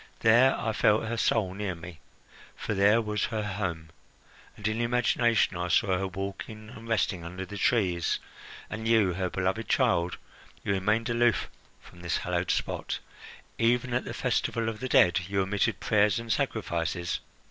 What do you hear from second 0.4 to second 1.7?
I felt her soul